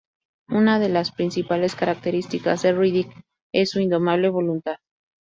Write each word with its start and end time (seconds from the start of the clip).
Una 0.49 0.79
de 0.79 0.89
las 0.89 1.11
principales 1.11 1.75
características 1.75 2.63
de 2.63 2.73
Riddick 2.73 3.13
es 3.53 3.69
su 3.69 3.81
indomable 3.81 4.29
voluntad. 4.29 4.77